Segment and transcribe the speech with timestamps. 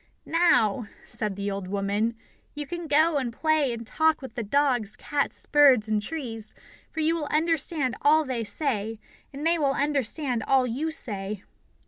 [0.25, 2.15] "Now," said the old woman,
[2.55, 6.55] "you can go and play and talk with the dogs, cats, birds, and trees,
[6.89, 8.99] for you will understand all they say,
[9.31, 11.43] and they will understand all you say."